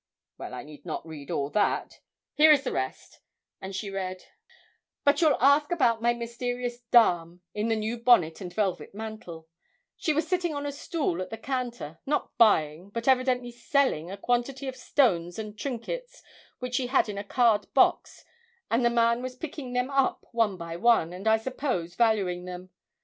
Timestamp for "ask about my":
5.39-6.11